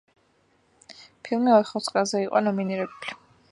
ფილმი 1.29 1.53
ოთხ 1.57 1.75
ოსკარზე 1.81 2.25
იყო 2.25 2.43
ნომინირებული. 2.49 3.17